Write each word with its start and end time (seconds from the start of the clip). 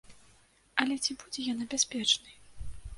Але 0.85 0.95
ці 1.05 1.17
будзе 1.21 1.47
яна 1.53 1.71
бяспечнай? 1.77 2.35